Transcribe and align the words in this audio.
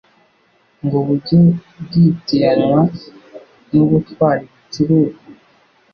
ngo 0.85 0.97
bujye 1.05 1.41
bwitiranywa 1.83 2.81
n'ubutwara 3.71 4.41
ibicuruzwa. 4.45 5.21